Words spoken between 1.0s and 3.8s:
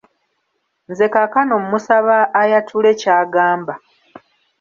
kaakano musaba ayatule ky'agamba.